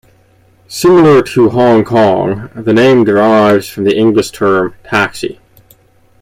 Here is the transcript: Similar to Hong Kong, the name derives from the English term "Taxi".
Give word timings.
Similar 0.67 1.21
to 1.21 1.49
Hong 1.49 1.83
Kong, 1.83 2.49
the 2.55 2.73
name 2.73 3.03
derives 3.03 3.69
from 3.69 3.83
the 3.83 3.95
English 3.95 4.31
term 4.31 4.73
"Taxi". 4.83 5.39